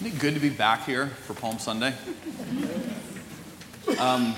[0.00, 1.92] Isn't it good to be back here for Palm Sunday?
[3.98, 4.32] Um,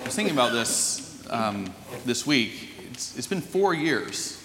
[0.00, 1.70] I was thinking about this um,
[2.06, 2.70] this week.
[2.90, 4.42] It's, it's been four years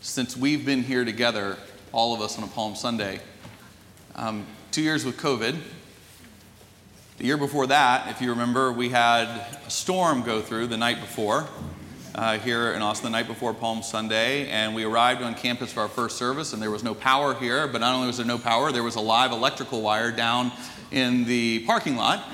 [0.00, 1.56] since we've been here together,
[1.92, 3.20] all of us on a Palm Sunday.
[4.16, 5.56] Um, two years with COVID.
[7.18, 9.28] The year before that, if you remember, we had
[9.64, 11.46] a storm go through the night before
[12.14, 15.80] uh, here in Austin the night before Palm Sunday, and we arrived on campus for
[15.80, 17.66] our first service, and there was no power here.
[17.66, 20.52] But not only was there no power, there was a live electrical wire down
[20.90, 22.24] in the parking lot.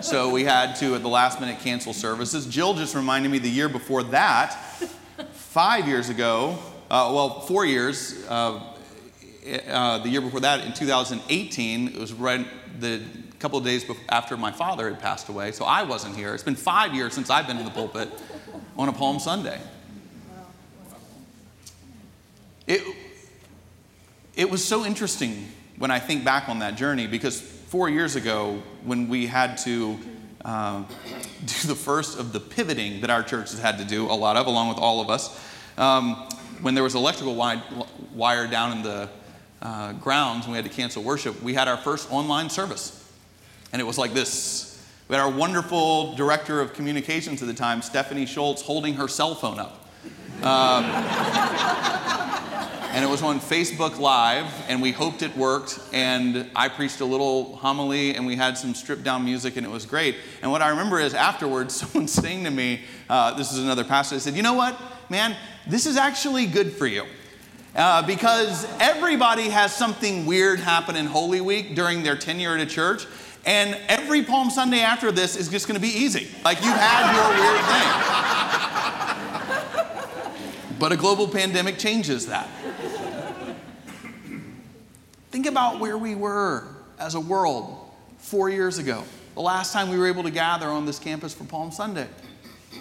[0.00, 2.46] So we had to, at the last minute, cancel services.
[2.46, 4.54] Jill just reminded me the year before that,
[5.32, 6.58] five years ago,
[6.90, 8.62] uh, well, four years, uh,
[9.68, 12.46] uh, the year before that, in 2018, it was right
[12.80, 13.02] the
[13.38, 16.32] couple of days after my father had passed away, so I wasn't here.
[16.34, 18.08] It's been five years since I've been in the pulpit
[18.76, 19.60] on a Palm Sunday.
[22.66, 22.82] It,
[24.34, 28.62] it was so interesting when I think back on that journey because four years ago,
[28.84, 29.98] when we had to
[30.44, 30.82] uh,
[31.44, 34.36] do the first of the pivoting that our church has had to do, a lot
[34.36, 35.38] of, along with all of us,
[35.76, 36.14] um,
[36.62, 37.34] when there was electrical
[38.14, 39.08] wire down in the
[39.60, 43.00] uh, grounds and we had to cancel worship, we had our first online service.
[43.72, 44.73] And it was like this
[45.20, 49.86] our wonderful director of communications at the time, Stephanie Schultz, holding her cell phone up.
[50.42, 50.84] Um,
[52.94, 55.80] and it was on Facebook Live, and we hoped it worked.
[55.92, 59.70] And I preached a little homily, and we had some stripped down music, and it
[59.70, 60.16] was great.
[60.42, 64.14] And what I remember is afterwards, someone saying to me, uh, this is another pastor,
[64.14, 64.78] they said, You know what,
[65.10, 67.04] man, this is actually good for you.
[67.74, 72.66] Uh, because everybody has something weird happen in Holy Week during their tenure at a
[72.66, 73.04] church.
[73.44, 76.28] And every Palm Sunday after this is just going to be easy.
[76.44, 77.90] Like you had your weird thing.
[80.78, 82.48] But a global pandemic changes that.
[85.30, 87.76] Think about where we were as a world
[88.18, 89.02] four years ago,
[89.34, 92.06] the last time we were able to gather on this campus for Palm Sunday.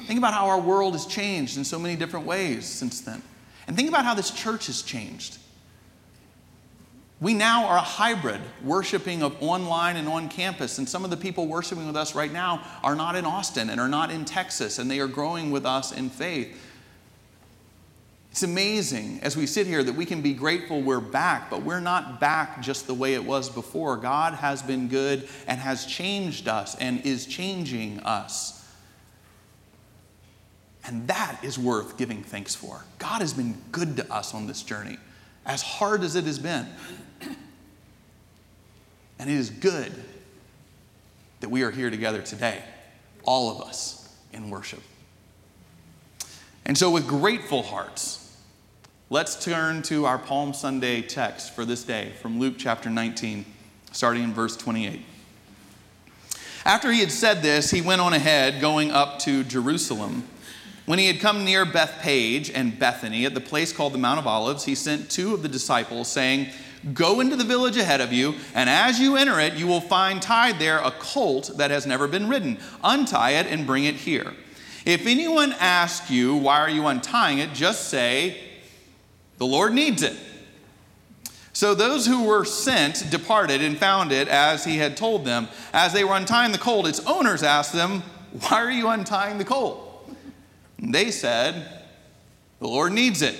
[0.05, 3.23] Think about how our world has changed in so many different ways since then.
[3.67, 5.37] And think about how this church has changed.
[7.21, 10.77] We now are a hybrid, worshiping of online and on campus.
[10.77, 13.79] And some of the people worshiping with us right now are not in Austin and
[13.79, 16.53] are not in Texas, and they are growing with us in faith.
[18.31, 21.79] It's amazing as we sit here that we can be grateful we're back, but we're
[21.79, 23.95] not back just the way it was before.
[23.95, 28.62] God has been good and has changed us and is changing us.
[30.85, 32.83] And that is worth giving thanks for.
[32.99, 34.97] God has been good to us on this journey,
[35.45, 36.67] as hard as it has been.
[39.19, 39.93] And it is good
[41.39, 42.63] that we are here together today,
[43.23, 44.81] all of us in worship.
[46.65, 48.35] And so, with grateful hearts,
[49.09, 53.45] let's turn to our Palm Sunday text for this day from Luke chapter 19,
[53.91, 55.01] starting in verse 28.
[56.65, 60.23] After he had said this, he went on ahead, going up to Jerusalem.
[60.85, 64.27] When he had come near Bethphage and Bethany at the place called the Mount of
[64.27, 66.49] Olives, he sent two of the disciples, saying,
[66.93, 70.21] Go into the village ahead of you, and as you enter it, you will find
[70.21, 72.57] tied there a colt that has never been ridden.
[72.83, 74.33] Untie it and bring it here.
[74.85, 77.53] If anyone asks you, Why are you untying it?
[77.53, 78.37] just say,
[79.37, 80.17] The Lord needs it.
[81.53, 85.47] So those who were sent departed and found it as he had told them.
[85.71, 88.03] As they were untying the colt, its owners asked them,
[88.47, 89.82] Why are you untying the colt?
[90.77, 91.85] And they said,
[92.59, 93.35] The Lord needs it.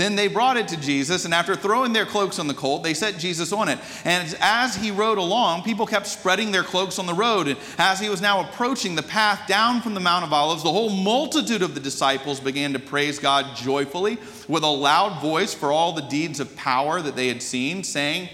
[0.00, 2.94] Then they brought it to Jesus, and after throwing their cloaks on the colt, they
[2.94, 3.78] set Jesus on it.
[4.04, 7.48] And as he rode along, people kept spreading their cloaks on the road.
[7.48, 10.72] And as he was now approaching the path down from the Mount of Olives, the
[10.72, 14.16] whole multitude of the disciples began to praise God joyfully
[14.48, 18.30] with a loud voice for all the deeds of power that they had seen, saying,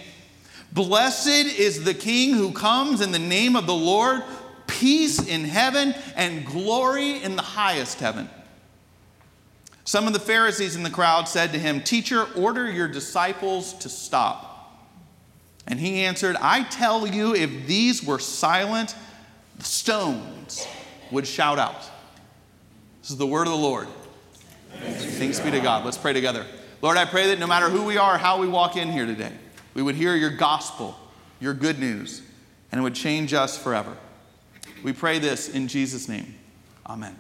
[0.73, 4.23] Blessed is the King who comes in the name of the Lord,
[4.79, 8.29] peace in heaven and glory in the highest heaven.
[9.85, 13.89] Some of the Pharisees in the crowd said to him, Teacher, order your disciples to
[13.89, 14.53] stop.
[15.67, 18.95] And he answered, I tell you, if these were silent,
[19.59, 20.67] the stones
[21.11, 21.83] would shout out.
[23.01, 23.87] This is the word of the Lord.
[24.81, 25.85] Thanks, Thanks be to God.
[25.85, 26.45] Let's pray together.
[26.83, 29.33] Lord, I pray that no matter who we are, how we walk in here today,
[29.75, 30.97] we would hear your gospel,
[31.41, 32.23] your good news,
[32.71, 33.97] and it would change us forever.
[34.87, 36.37] We pray this in Jesus' name.
[36.87, 37.17] Amen.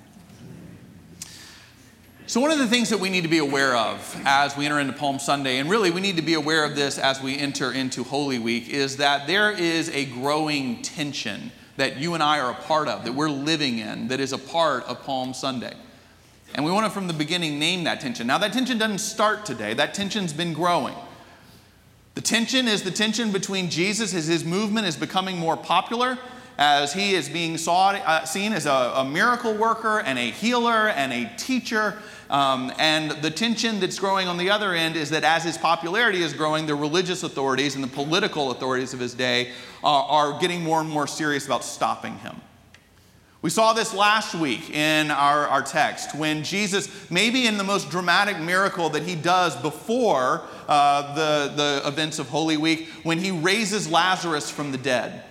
[2.29, 4.79] So, one of the things that we need to be aware of as we enter
[4.79, 7.73] into Palm Sunday, and really we need to be aware of this as we enter
[7.73, 12.53] into Holy Week, is that there is a growing tension that you and I are
[12.53, 15.75] a part of, that we're living in, that is a part of Palm Sunday.
[16.55, 18.29] And we want to, from the beginning, name that tension.
[18.29, 20.95] Now, that tension doesn't start today, that tension's been growing.
[22.15, 26.17] The tension is the tension between Jesus as his movement is becoming more popular,
[26.59, 31.13] as he is being uh, seen as a, a, miracle worker and a healer and
[31.13, 31.99] a teacher.
[32.31, 36.23] Um, and the tension that's growing on the other end is that as his popularity
[36.23, 39.53] is growing, the religious authorities and the political authorities of his day
[39.85, 42.41] uh, are getting more and more serious about stopping him.
[43.43, 47.91] We saw this last week in our, our text when Jesus, maybe in the most
[47.91, 53.31] dramatic miracle that he does before uh, the, the events of Holy Week, when he
[53.31, 55.23] raises Lazarus from the dead.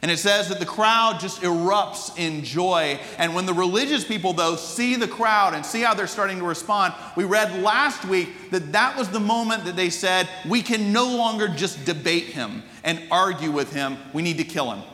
[0.00, 3.00] And it says that the crowd just erupts in joy.
[3.18, 6.44] And when the religious people, though, see the crowd and see how they're starting to
[6.44, 10.92] respond, we read last week that that was the moment that they said, We can
[10.92, 13.98] no longer just debate him and argue with him.
[14.12, 14.84] We need to kill him.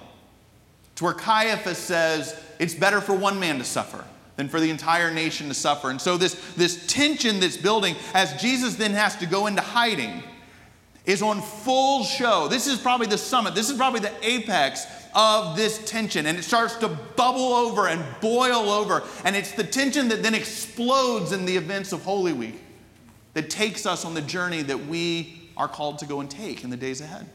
[0.96, 4.04] To where Caiaphas says, It's better for one man to suffer
[4.36, 5.90] than for the entire nation to suffer.
[5.90, 10.22] And so, this, this tension that's building as Jesus then has to go into hiding
[11.06, 12.48] is on full show.
[12.48, 16.26] This is probably the summit, this is probably the apex of this tension.
[16.26, 19.02] And it starts to bubble over and boil over.
[19.24, 22.60] And it's the tension that then explodes in the events of Holy Week
[23.34, 26.70] that takes us on the journey that we are called to go and take in
[26.70, 27.26] the days ahead.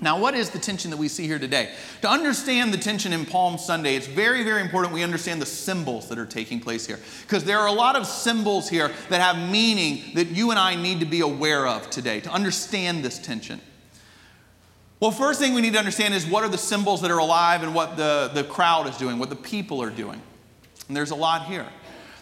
[0.00, 1.72] Now, what is the tension that we see here today?
[2.02, 6.08] To understand the tension in Palm Sunday, it's very, very important we understand the symbols
[6.08, 6.98] that are taking place here.
[7.22, 10.74] Because there are a lot of symbols here that have meaning that you and I
[10.74, 13.60] need to be aware of today to understand this tension.
[14.98, 17.62] Well, first thing we need to understand is what are the symbols that are alive
[17.62, 20.20] and what the, the crowd is doing, what the people are doing.
[20.88, 21.66] And there's a lot here.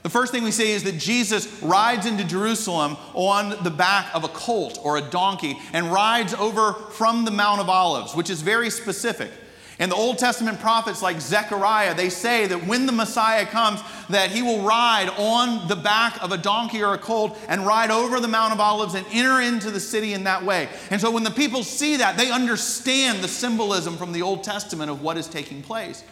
[0.05, 4.23] The first thing we see is that Jesus rides into Jerusalem on the back of
[4.23, 8.43] a colt or a donkey and rides over from the Mount of Olives, which is
[8.43, 9.31] very specific.
[9.79, 13.81] And the Old Testament prophets like Zechariah, they say that when the Messiah comes,
[14.11, 17.91] that he will ride on the back of a donkey or a colt and ride
[17.91, 20.69] over the Mount of Olives and enter into the city in that way.
[20.91, 24.91] And so when the people see that, they understand the symbolism from the Old Testament
[24.91, 26.05] of what is taking place.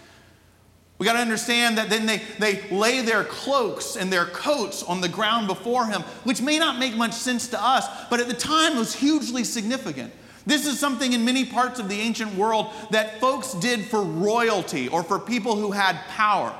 [0.99, 5.01] We got to understand that then they, they lay their cloaks and their coats on
[5.01, 8.35] the ground before him, which may not make much sense to us, but at the
[8.35, 10.13] time was hugely significant.
[10.47, 14.89] This is something in many parts of the ancient world that folks did for royalty
[14.89, 16.55] or for people who had power.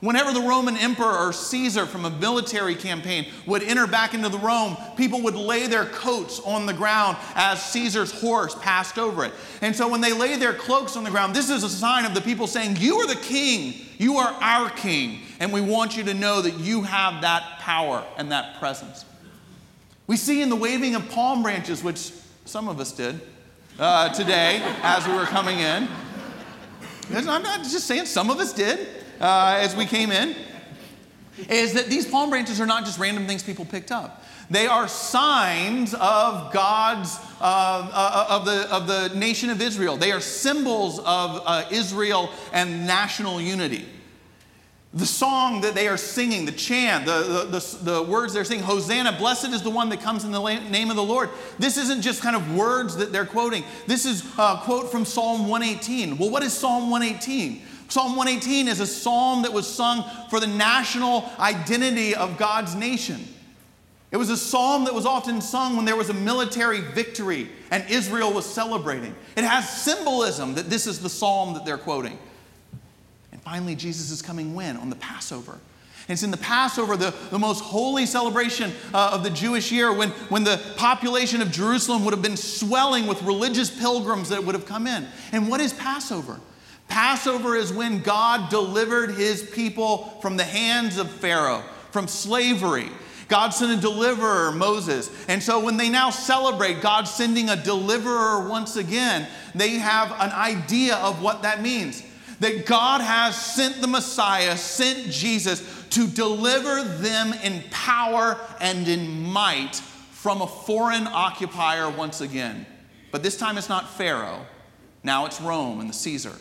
[0.00, 4.38] Whenever the Roman emperor or Caesar from a military campaign would enter back into the
[4.38, 9.32] Rome, people would lay their coats on the ground as Caesar's horse passed over it.
[9.62, 12.12] And so when they lay their cloaks on the ground, this is a sign of
[12.12, 16.04] the people saying, You are the king, you are our king, and we want you
[16.04, 19.04] to know that you have that power and that presence.
[20.06, 22.12] We see in the waving of palm branches, which
[22.44, 23.20] some of us did
[23.78, 25.88] uh, today as we were coming in.
[27.10, 30.34] I'm not just saying some of us did uh, as we came in
[31.48, 34.22] is that these palm branches are not just random things people picked up.
[34.50, 39.96] They are signs of God's, uh, uh, of, the, of the nation of Israel.
[39.96, 43.86] They are symbols of uh, Israel and national unity.
[44.92, 48.62] The song that they are singing, the chant, the, the, the, the, words they're singing,
[48.62, 50.40] Hosanna, blessed is the one that comes in the
[50.70, 51.30] name of the Lord.
[51.58, 53.64] This isn't just kind of words that they're quoting.
[53.88, 56.16] This is a quote from Psalm 118.
[56.16, 57.62] Well, what is Psalm 118?
[57.94, 63.24] Psalm 118 is a psalm that was sung for the national identity of God's nation.
[64.10, 67.88] It was a psalm that was often sung when there was a military victory and
[67.88, 69.14] Israel was celebrating.
[69.36, 72.18] It has symbolism that this is the psalm that they're quoting.
[73.30, 74.76] And finally, Jesus is coming when?
[74.76, 75.52] On the Passover.
[75.52, 75.60] And
[76.08, 80.10] it's in the Passover, the, the most holy celebration uh, of the Jewish year, when,
[80.30, 84.66] when the population of Jerusalem would have been swelling with religious pilgrims that would have
[84.66, 85.06] come in.
[85.30, 86.40] And what is Passover?
[86.88, 92.88] Passover is when God delivered his people from the hands of Pharaoh, from slavery.
[93.28, 95.10] God sent a deliverer, Moses.
[95.28, 100.30] And so when they now celebrate God sending a deliverer once again, they have an
[100.30, 102.02] idea of what that means.
[102.40, 109.22] That God has sent the Messiah, sent Jesus to deliver them in power and in
[109.22, 112.66] might from a foreign occupier once again.
[113.10, 114.44] But this time it's not Pharaoh,
[115.02, 116.32] now it's Rome and the Caesar.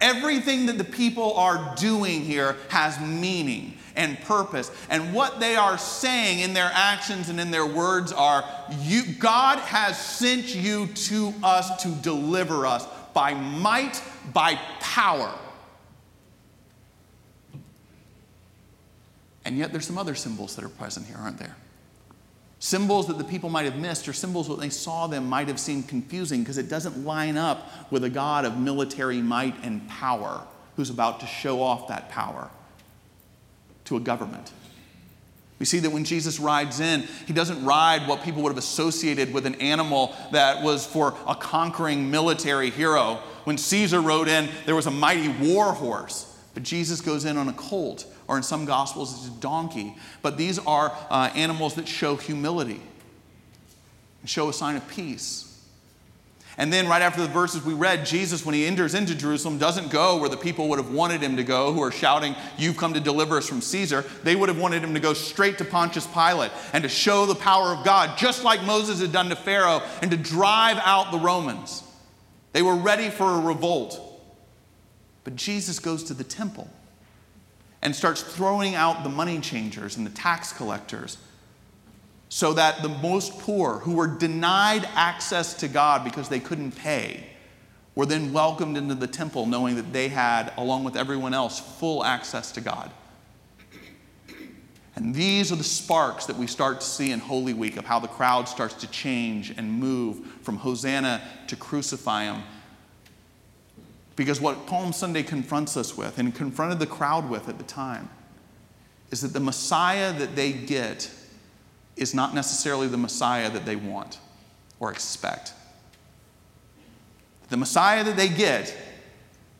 [0.00, 4.70] Everything that the people are doing here has meaning and purpose.
[4.90, 8.44] And what they are saying in their actions and in their words are
[8.80, 14.02] you, God has sent you to us to deliver us by might,
[14.34, 15.32] by power.
[19.46, 21.56] And yet there's some other symbols that are present here, aren't there?
[22.58, 25.60] Symbols that the people might have missed, or symbols when they saw them might have
[25.60, 30.42] seemed confusing because it doesn't line up with a God of military might and power
[30.76, 32.50] who's about to show off that power
[33.84, 34.52] to a government.
[35.58, 39.32] We see that when Jesus rides in, he doesn't ride what people would have associated
[39.32, 43.20] with an animal that was for a conquering military hero.
[43.44, 46.36] When Caesar rode in, there was a mighty war horse.
[46.52, 49.96] But Jesus goes in on a colt, or in some gospels, it's a donkey.
[50.22, 52.80] But these are uh, animals that show humility,
[54.20, 55.46] and show a sign of peace.
[56.58, 59.90] And then, right after the verses we read, Jesus, when he enters into Jerusalem, doesn't
[59.90, 62.94] go where the people would have wanted him to go, who are shouting, You've come
[62.94, 64.06] to deliver us from Caesar.
[64.22, 67.34] They would have wanted him to go straight to Pontius Pilate and to show the
[67.34, 71.18] power of God, just like Moses had done to Pharaoh, and to drive out the
[71.18, 71.82] Romans.
[72.54, 74.00] They were ready for a revolt.
[75.24, 76.70] But Jesus goes to the temple
[77.82, 81.18] and starts throwing out the money changers and the tax collectors
[82.28, 87.24] so that the most poor, who were denied access to God because they couldn't pay,
[87.94, 92.04] were then welcomed into the temple knowing that they had, along with everyone else, full
[92.04, 92.90] access to God.
[94.96, 97.98] And these are the sparks that we start to see in Holy Week of how
[97.98, 102.42] the crowd starts to change and move from Hosanna to crucify him.
[104.16, 108.08] Because what Palm Sunday confronts us with and confronted the crowd with at the time
[109.10, 111.10] is that the Messiah that they get
[111.96, 114.18] is not necessarily the Messiah that they want
[114.80, 115.52] or expect.
[117.50, 118.74] The Messiah that they get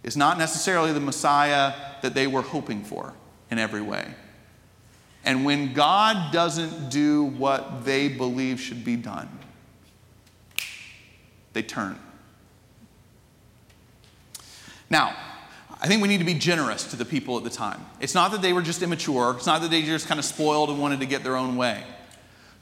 [0.03, 3.15] is not necessarily the Messiah that they were hoping for
[3.51, 4.07] in every way.
[5.25, 9.29] And when God doesn't do what they believe should be done,
[11.53, 11.99] they turn.
[14.91, 15.17] Now,
[15.81, 17.85] I think we need to be generous to the people at the time.
[18.01, 20.71] It's not that they were just immature, it's not that they just kind of spoiled
[20.71, 21.85] and wanted to get their own way.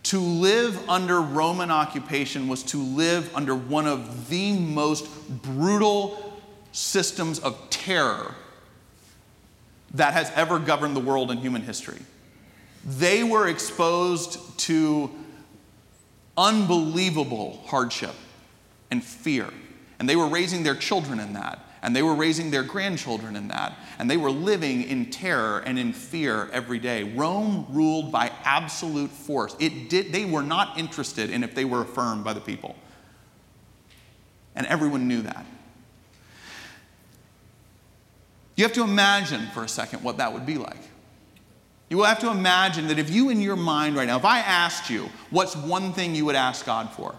[0.04, 5.08] To live under Roman occupation was to live under one of the most
[5.42, 6.38] brutal
[6.72, 8.34] systems of terror
[9.94, 12.00] that has ever governed the world in human history.
[12.84, 15.10] They were exposed to
[16.36, 18.14] unbelievable hardship
[18.90, 19.48] and fear,
[19.98, 23.48] and they were raising their children in that and they were raising their grandchildren in
[23.48, 27.04] that, and they were living in terror and in fear every day.
[27.04, 29.54] Rome ruled by absolute force.
[29.60, 32.74] It did, they were not interested in if they were affirmed by the people.
[34.56, 35.44] And everyone knew that.
[38.56, 40.80] You have to imagine for a second what that would be like.
[41.90, 44.38] You will have to imagine that if you, in your mind right now, if I
[44.38, 47.14] asked you, what's one thing you would ask God for?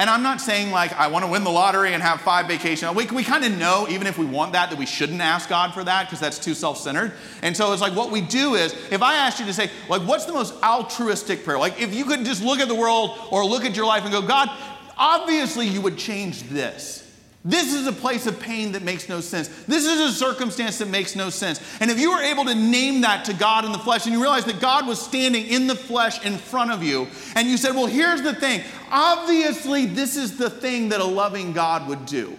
[0.00, 2.96] And I'm not saying like I want to win the lottery and have five vacations.
[2.96, 5.74] We, we kind of know, even if we want that, that we shouldn't ask God
[5.74, 7.12] for that because that's too self centered.
[7.42, 10.00] And so it's like what we do is if I asked you to say, like,
[10.08, 11.58] what's the most altruistic prayer?
[11.58, 14.10] Like, if you could just look at the world or look at your life and
[14.10, 14.48] go, God,
[14.96, 16.99] obviously you would change this.
[17.42, 19.48] This is a place of pain that makes no sense.
[19.64, 21.60] This is a circumstance that makes no sense.
[21.80, 24.20] And if you were able to name that to God in the flesh and you
[24.20, 27.74] realize that God was standing in the flesh in front of you, and you said,
[27.74, 28.62] Well, here's the thing.
[28.90, 32.38] Obviously, this is the thing that a loving God would do.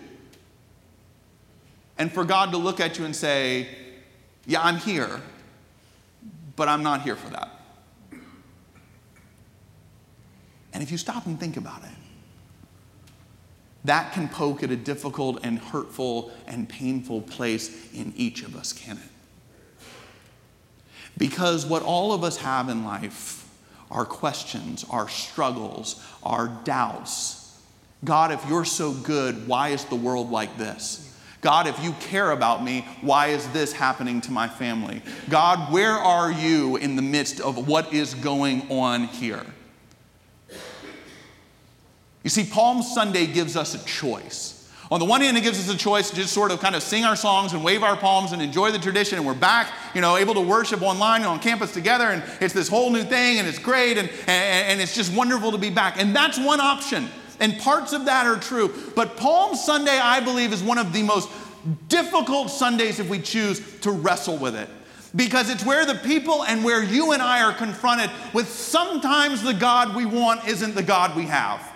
[1.98, 3.70] And for God to look at you and say,
[4.46, 5.20] Yeah, I'm here,
[6.56, 7.50] but I'm not here for that.
[10.74, 11.90] And if you stop and think about it,
[13.86, 18.74] that can poke at a difficult and hurtful and painful place in each of us,
[18.74, 19.84] can it?
[21.18, 23.48] Because what all of us have in life
[23.90, 27.60] are questions, our struggles, our doubts.
[28.04, 31.08] God, if you're so good, why is the world like this?
[31.42, 35.02] God, if you care about me, why is this happening to my family?
[35.30, 39.46] God, where are you in the midst of what is going on here?
[42.24, 44.58] You see, Palm Sunday gives us a choice.
[44.92, 46.84] On the one hand, it gives us a choice to just sort of kind of
[46.84, 50.02] sing our songs and wave our palms and enjoy the tradition, and we're back, you
[50.02, 53.40] know, able to worship online and on campus together, and it's this whole new thing,
[53.40, 55.98] and it's great, and, and, and it's just wonderful to be back.
[55.98, 57.08] And that's one option,
[57.40, 58.74] and parts of that are true.
[58.94, 61.30] But Palm Sunday, I believe, is one of the most
[61.88, 64.68] difficult Sundays if we choose to wrestle with it
[65.16, 69.54] because it's where the people and where you and I are confronted with sometimes the
[69.54, 71.71] God we want isn't the God we have.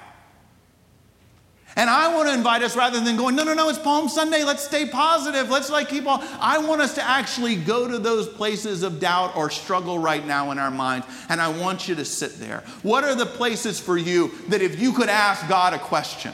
[1.77, 4.45] And I want to invite us rather than going, no, no, no, it's Palm Sunday,
[4.45, 6.25] let's stay positive, let's like keep on.
[6.39, 10.51] I want us to actually go to those places of doubt or struggle right now
[10.51, 12.63] in our minds, and I want you to sit there.
[12.81, 16.31] What are the places for you that if you could ask God a question,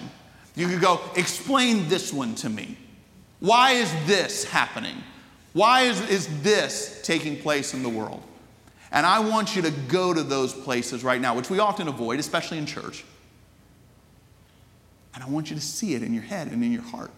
[0.56, 2.78] you could go, explain this one to me?
[3.40, 4.98] Why is this happening?
[5.54, 8.22] Why is, is this taking place in the world?
[8.92, 12.20] And I want you to go to those places right now, which we often avoid,
[12.20, 13.04] especially in church.
[15.14, 17.12] And I want you to see it in your head and in your heart.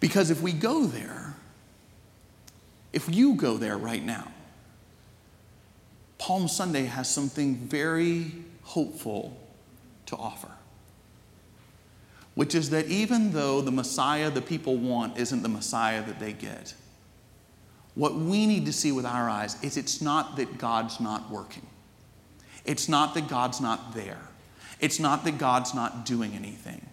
[0.00, 1.34] Because if we go there,
[2.92, 4.32] if you go there right now,
[6.18, 9.36] Palm Sunday has something very hopeful
[10.06, 10.50] to offer,
[12.34, 16.32] which is that even though the Messiah the people want isn't the Messiah that they
[16.32, 16.74] get,
[17.94, 21.66] what we need to see with our eyes is it's not that God's not working.
[22.64, 24.27] It's not that God's not there.
[24.80, 26.84] It's not that God's not doing anything.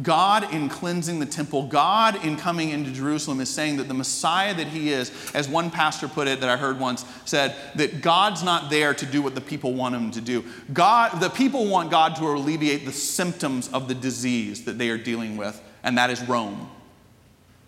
[0.00, 4.54] God, in cleansing the temple, God, in coming into Jerusalem, is saying that the Messiah
[4.54, 8.42] that he is, as one pastor put it that I heard once, said that God's
[8.42, 10.44] not there to do what the people want him to do.
[10.72, 14.98] God, the people want God to alleviate the symptoms of the disease that they are
[14.98, 16.70] dealing with, and that is Rome.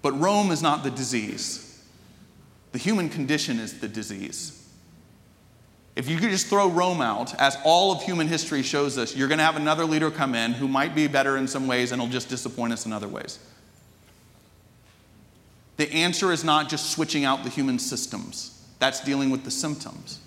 [0.00, 1.84] But Rome is not the disease,
[2.72, 4.63] the human condition is the disease.
[5.96, 9.28] If you could just throw Rome out, as all of human history shows us, you're
[9.28, 12.00] going to have another leader come in who might be better in some ways and
[12.00, 13.38] will just disappoint us in other ways.
[15.76, 20.20] The answer is not just switching out the human systems, that's dealing with the symptoms.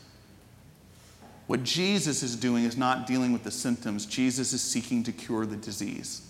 [1.48, 5.46] What Jesus is doing is not dealing with the symptoms, Jesus is seeking to cure
[5.46, 6.22] the disease.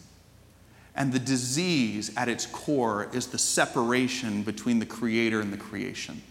[0.95, 6.23] And the disease at its core is the separation between the Creator and the creation.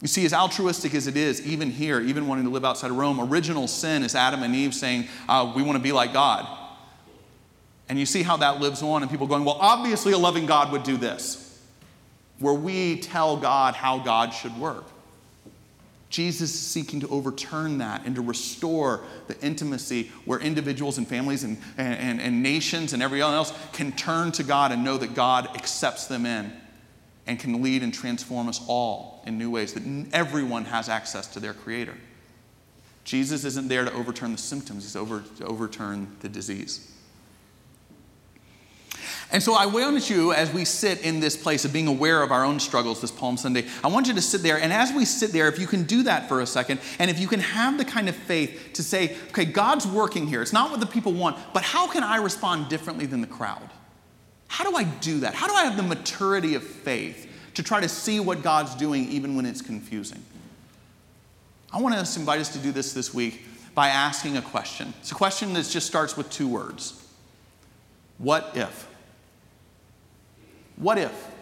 [0.00, 2.96] You see, as altruistic as it is, even here, even wanting to live outside of
[2.96, 6.46] Rome, original sin is Adam and Eve saying, uh, We want to be like God.
[7.88, 10.70] And you see how that lives on, and people going, Well, obviously a loving God
[10.70, 11.60] would do this,
[12.38, 14.84] where we tell God how God should work.
[16.10, 21.44] Jesus is seeking to overturn that and to restore the intimacy where individuals and families
[21.44, 25.54] and, and, and nations and everyone else can turn to God and know that God
[25.54, 26.50] accepts them in
[27.28, 31.38] and can lead and transform us all in new ways, that everyone has access to
[31.40, 31.94] their Creator.
[33.04, 36.92] Jesus isn't there to overturn the symptoms, He's over, to overturn the disease.
[39.30, 42.32] And so I want you, as we sit in this place of being aware of
[42.32, 44.58] our own struggles this Palm Sunday, I want you to sit there.
[44.58, 47.20] And as we sit there, if you can do that for a second, and if
[47.20, 50.40] you can have the kind of faith to say, okay, God's working here.
[50.40, 53.68] It's not what the people want, but how can I respond differently than the crowd?
[54.48, 55.34] How do I do that?
[55.34, 59.08] How do I have the maturity of faith to try to see what God's doing
[59.08, 60.22] even when it's confusing?
[61.72, 64.92] I want to invite us to do this this week by asking a question.
[65.00, 67.06] It's a question that just starts with two words
[68.16, 68.88] What if?
[70.76, 71.37] What if?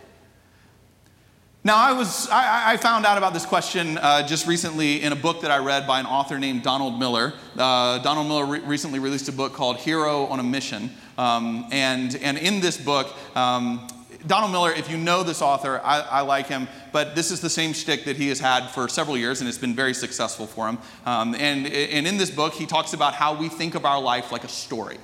[1.66, 5.16] Now, I, was, I, I, found out about this question uh, just recently in a
[5.16, 7.32] book that I read by an author named Donald Miller.
[7.58, 10.92] Uh, Donald Miller re- recently released a book called Hero on a Mission.
[11.18, 13.88] Um, and, and in this book, um,
[14.28, 17.50] Donald Miller, if you know this author, I, I, like him, but this is the
[17.50, 20.68] same shtick that he has had for several years, and it's been very successful for
[20.68, 20.78] him.
[21.04, 24.30] Um, and, and in this book, he talks about how we think of our life
[24.30, 24.98] like a story.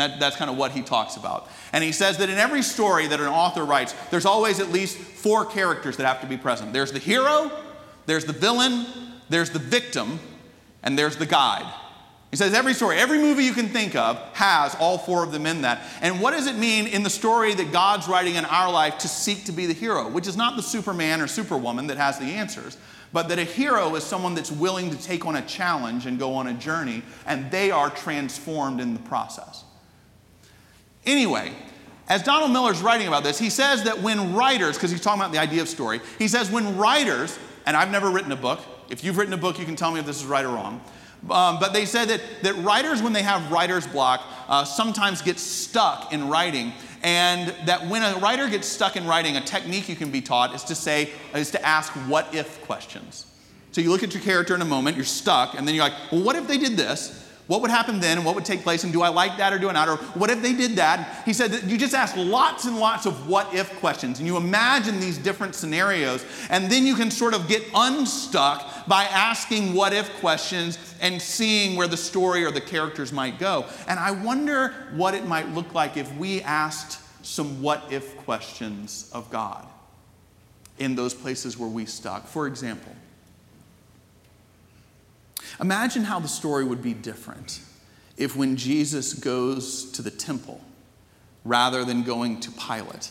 [0.00, 1.48] That, that's kind of what he talks about.
[1.72, 4.96] And he says that in every story that an author writes, there's always at least
[4.96, 7.50] four characters that have to be present there's the hero,
[8.06, 8.86] there's the villain,
[9.28, 10.18] there's the victim,
[10.82, 11.70] and there's the guide.
[12.30, 15.46] He says every story, every movie you can think of has all four of them
[15.46, 15.82] in that.
[16.00, 19.08] And what does it mean in the story that God's writing in our life to
[19.08, 22.26] seek to be the hero, which is not the Superman or Superwoman that has the
[22.26, 22.78] answers,
[23.12, 26.34] but that a hero is someone that's willing to take on a challenge and go
[26.34, 29.64] on a journey, and they are transformed in the process.
[31.06, 31.52] Anyway,
[32.08, 35.32] as Donald Miller's writing about this, he says that when writers, because he's talking about
[35.32, 38.60] the idea of story, he says when writers, and I've never written a book,
[38.90, 40.80] if you've written a book, you can tell me if this is right or wrong.
[41.30, 45.38] Um, but they said that, that writers, when they have writer's block, uh, sometimes get
[45.38, 46.72] stuck in writing.
[47.02, 50.54] And that when a writer gets stuck in writing, a technique you can be taught
[50.54, 53.26] is to say, is to ask what if questions.
[53.72, 55.94] So you look at your character in a moment, you're stuck, and then you're like,
[56.10, 57.29] well, what if they did this?
[57.50, 58.84] What would happen then and what would take place?
[58.84, 59.88] And do I like that or do I not?
[59.88, 61.24] Or what if they did that?
[61.24, 64.36] He said that you just ask lots and lots of what if questions and you
[64.36, 69.92] imagine these different scenarios and then you can sort of get unstuck by asking what
[69.92, 73.66] if questions and seeing where the story or the characters might go.
[73.88, 79.10] And I wonder what it might look like if we asked some what if questions
[79.12, 79.66] of God
[80.78, 82.28] in those places where we stuck.
[82.28, 82.92] For example,
[85.60, 87.60] Imagine how the story would be different
[88.16, 90.60] if when Jesus goes to the temple
[91.44, 93.10] rather than going to Pilate,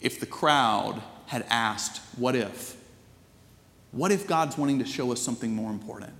[0.00, 2.76] if the crowd had asked, What if?
[3.92, 6.12] What if God's wanting to show us something more important?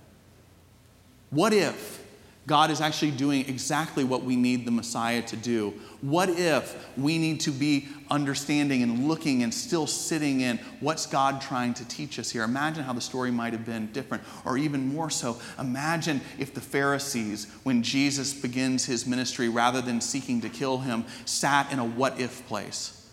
[1.29, 2.04] What if
[2.47, 5.73] God is actually doing exactly what we need the Messiah to do.
[6.01, 11.41] What if we need to be understanding and looking and still sitting in what's God
[11.41, 12.43] trying to teach us here?
[12.43, 14.23] Imagine how the story might have been different.
[14.45, 19.99] Or even more so, imagine if the Pharisees, when Jesus begins his ministry, rather than
[19.99, 23.09] seeking to kill him, sat in a what if place.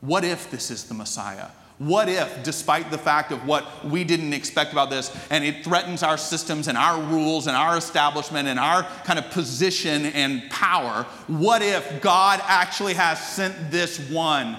[0.00, 1.48] What if this is the Messiah?
[1.78, 6.04] What if, despite the fact of what we didn't expect about this, and it threatens
[6.04, 11.02] our systems and our rules and our establishment and our kind of position and power,
[11.26, 14.56] what if God actually has sent this one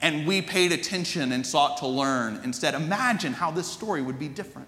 [0.00, 2.74] and we paid attention and sought to learn instead?
[2.74, 4.66] Imagine how this story would be different.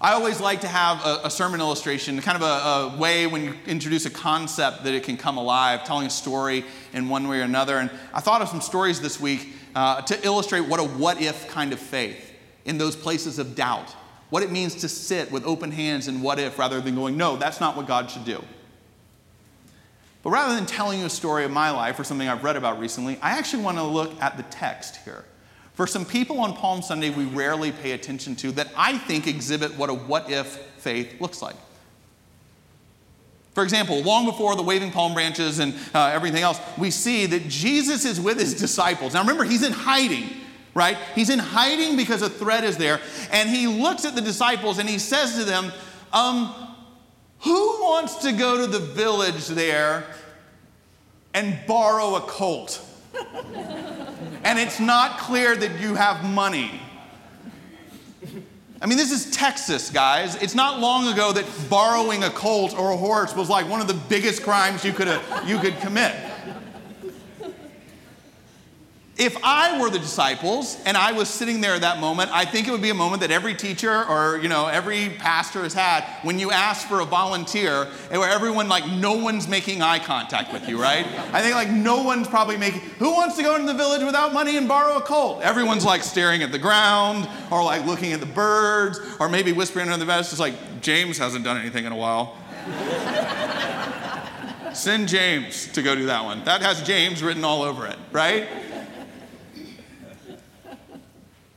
[0.00, 3.44] I always like to have a, a sermon illustration, kind of a, a, way when
[3.44, 7.40] you introduce a concept that it can come alive, telling a story in one way
[7.40, 7.78] or another.
[7.78, 11.48] And I thought of some stories this week uh, to illustrate what a what if
[11.48, 12.32] kind of faith
[12.64, 13.90] in those places of doubt,
[14.30, 17.36] what it means to sit with open hands and what if rather than going, no,
[17.36, 18.42] that's not what God should do.
[20.22, 22.80] But rather than telling you a story of my life or something I've read about
[22.80, 25.24] recently, I actually want to look at the text here.
[25.74, 29.76] For some people on Palm Sunday, we rarely pay attention to that I think exhibit
[29.76, 30.46] what a what if
[30.78, 31.56] faith looks like.
[33.54, 37.48] For example, long before the waving palm branches and uh, everything else, we see that
[37.48, 39.14] Jesus is with his disciples.
[39.14, 40.28] Now remember, he's in hiding,
[40.74, 40.98] right?
[41.14, 43.00] He's in hiding because a threat is there.
[43.30, 45.72] And he looks at the disciples and he says to them,
[46.12, 46.52] um,
[47.40, 50.04] Who wants to go to the village there
[51.32, 52.84] and borrow a colt?
[54.42, 56.80] and it's not clear that you have money.
[58.84, 60.34] I mean, this is Texas, guys.
[60.42, 63.88] It's not long ago that borrowing a colt or a horse was like one of
[63.88, 65.08] the biggest crimes you could,
[65.46, 66.14] you could commit.
[69.16, 72.66] If I were the disciples and I was sitting there at that moment, I think
[72.66, 76.02] it would be a moment that every teacher or you know every pastor has had
[76.22, 80.52] when you ask for a volunteer, and where everyone like no one's making eye contact
[80.52, 81.06] with you, right?
[81.32, 82.80] I think like no one's probably making.
[82.98, 85.42] Who wants to go into the village without money and borrow a colt?
[85.42, 89.90] Everyone's like staring at the ground or like looking at the birds or maybe whispering
[89.90, 90.32] under the vest.
[90.32, 92.36] It's like James hasn't done anything in a while.
[94.74, 96.44] Send James to go do that one.
[96.46, 98.48] That has James written all over it, right?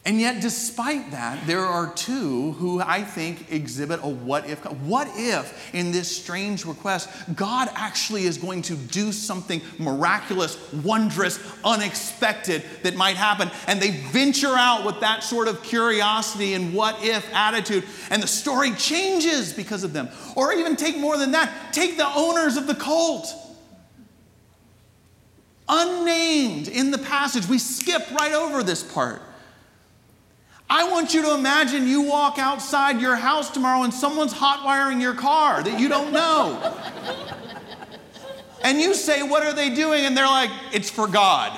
[0.08, 4.63] And yet, despite that, there are two who I think exhibit a what if.
[4.84, 11.41] What if, in this strange request, God actually is going to do something miraculous, wondrous,
[11.65, 13.52] unexpected that might happen?
[13.67, 18.28] And they venture out with that sort of curiosity and what if attitude, and the
[18.28, 20.08] story changes because of them.
[20.38, 23.28] Or even take more than that, take the owners of the cult
[25.67, 27.46] unnamed in the passage.
[27.46, 29.22] We skip right over this part.
[30.70, 35.00] I want you to imagine you walk outside your house tomorrow and someone's hot wiring
[35.00, 36.78] your car that you don't know.
[38.64, 40.06] and you say, What are they doing?
[40.06, 41.58] And they're like, It's for God.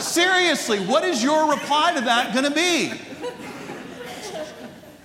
[0.00, 2.92] Seriously, what is your reply to that going to be?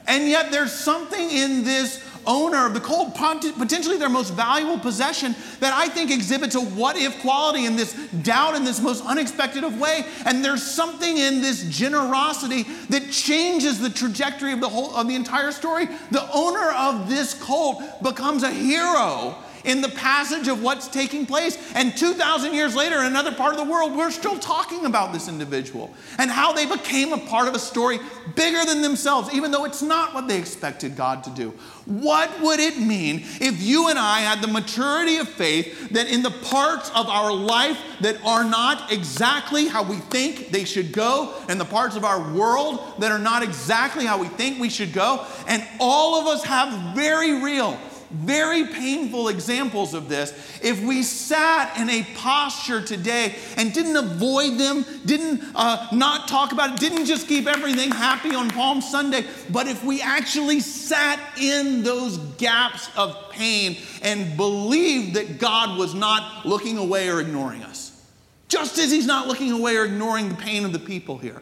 [0.08, 5.36] And yet, there's something in this owner of the colt, potentially their most valuable possession,
[5.60, 9.64] that I think exhibits a what if quality in this doubt in this most unexpected
[9.64, 10.06] of way.
[10.26, 15.16] And there's something in this generosity that changes the trajectory of the whole of the
[15.16, 15.88] entire story.
[16.12, 19.36] The owner of this colt becomes a hero
[19.68, 21.58] in the passage of what's taking place.
[21.76, 25.28] And 2,000 years later, in another part of the world, we're still talking about this
[25.28, 28.00] individual and how they became a part of a story
[28.36, 31.54] bigger than themselves, even though it's not what they expected God to do.
[31.86, 36.24] What would it mean if you and I had the maturity of faith that in
[36.24, 41.34] the parts of our life that are not exactly how we think they should go,
[41.50, 44.94] and the parts of our world that are not exactly how we think we should
[44.94, 47.78] go, and all of us have very real,
[48.12, 50.32] very painful examples of this.
[50.64, 56.52] If we sat in a posture today and didn't avoid them, didn't uh, not talk
[56.52, 61.20] about it, didn't just keep everything happy on Palm Sunday, but if we actually sat
[61.40, 67.64] in those gaps of pain and believed that God was not looking away or ignoring
[67.64, 68.06] us,
[68.48, 71.42] just as He's not looking away or ignoring the pain of the people here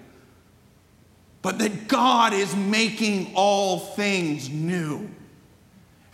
[1.46, 5.08] but that God is making all things new.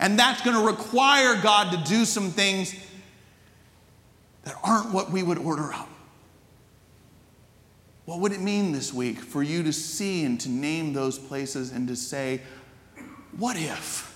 [0.02, 2.74] And that's going to require God to do some things
[4.42, 5.88] that aren't what we would order up.
[8.04, 11.70] What would it mean this week for you to see and to name those places
[11.70, 12.40] and to say,
[13.38, 14.08] what if?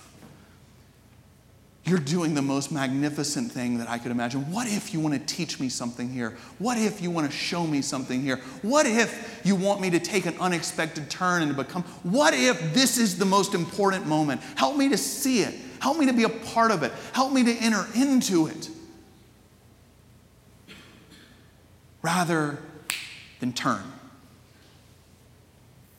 [1.84, 4.50] You're doing the most magnificent thing that I could imagine.
[4.50, 6.36] What if you want to teach me something here?
[6.58, 8.38] What if you want to show me something here?
[8.62, 11.84] What if you want me to take an unexpected turn and to become?
[12.02, 14.40] What if this is the most important moment?
[14.56, 15.54] Help me to see it.
[15.86, 16.90] Help me to be a part of it.
[17.12, 18.68] Help me to enter into it.
[22.02, 22.58] Rather
[23.38, 23.84] than turn.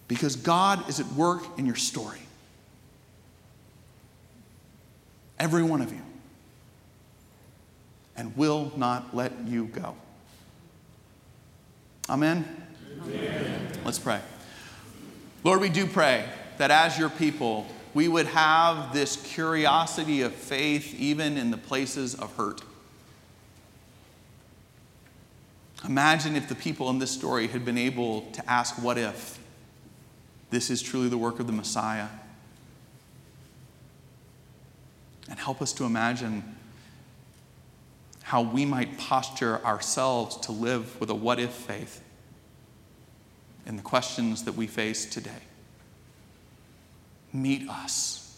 [0.09, 2.19] Because God is at work in your story.
[5.39, 6.01] Every one of you.
[8.17, 9.95] And will not let you go.
[12.09, 12.43] Amen?
[13.03, 13.69] Amen?
[13.85, 14.19] Let's pray.
[15.45, 16.25] Lord, we do pray
[16.57, 17.65] that as your people,
[17.97, 22.61] we would have this curiosity of faith even in the places of hurt.
[25.83, 29.39] Imagine if the people in this story had been able to ask, What if
[30.51, 32.09] this is truly the work of the Messiah?
[35.27, 36.55] And help us to imagine
[38.21, 42.03] how we might posture ourselves to live with a what if faith
[43.65, 45.46] in the questions that we face today.
[47.37, 48.35] Meet us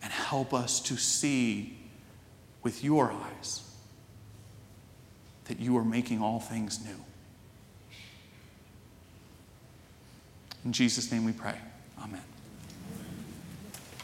[0.00, 1.76] and help us to see
[2.62, 3.68] with your eyes
[5.46, 7.04] that you are making all things new.
[10.64, 11.56] In Jesus' name we pray.
[12.00, 12.22] Amen.